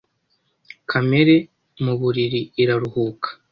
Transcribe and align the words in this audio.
Kamere 0.89 1.35
mu 1.83 1.93
buriri 1.99 2.41
iraruhuka 2.61 3.29